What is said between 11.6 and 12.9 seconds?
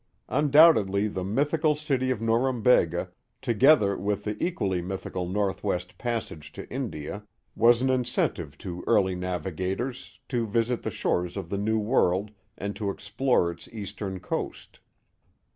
World and to